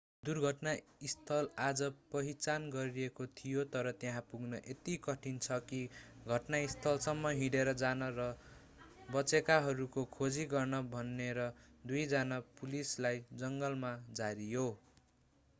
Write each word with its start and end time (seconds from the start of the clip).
दुर्घटना 0.23 0.71
स्थल 1.07 1.47
आज 1.63 1.81
पहिचान 2.13 2.63
गरिएको 2.71 3.27
थियो 3.35 3.65
तर 3.73 3.89
त्यहाँ 3.95 4.23
पुग्न 4.31 4.61
यति 4.63 4.95
कठिन 5.03 5.37
छ 5.41 5.59
कि 5.67 5.81
घटनास्थलसम्म 6.29 7.33
हिँडेर 7.35 7.73
जान 7.83 8.03
र 8.17 8.27
बचेकाहरूको 9.09 10.07
खोजी 10.11 10.45
गर्न 10.51 10.83
भनेर 10.91 11.45
दुई 11.85 12.05
जना 12.11 12.43
पुलिसलाई 12.57 13.25
जङ्गलमा 13.39 13.97
झारियो 14.11 14.69